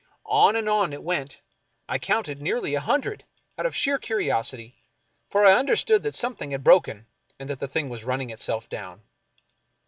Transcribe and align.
On 0.25 0.55
and 0.55 0.67
on 0.67 0.93
it 0.93 1.03
went. 1.03 1.37
I 1.87 1.99
counted 1.99 2.41
nearly 2.41 2.73
a 2.73 2.79
hundred, 2.79 3.23
out 3.55 3.67
of 3.67 3.75
sheer 3.75 3.99
curiosity, 3.99 4.73
for 5.29 5.45
I 5.45 5.53
understood 5.59 6.01
that 6.01 6.15
something 6.15 6.49
had 6.49 6.63
broken 6.63 7.05
and 7.37 7.47
that 7.51 7.59
the 7.59 7.67
thing 7.67 7.87
was 7.87 8.03
running 8.03 8.31
itself 8.31 8.67
down. 8.67 9.03